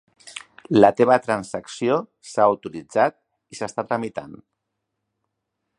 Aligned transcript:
La 0.77 0.89
teva 1.01 1.17
transacció 1.25 1.99
s'ha 2.31 2.47
autoritzat 2.53 3.17
i 3.57 3.61
s'està 3.61 3.87
tramitant. 3.93 4.35